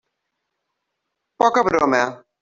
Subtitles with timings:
[1.43, 2.01] Poca broma.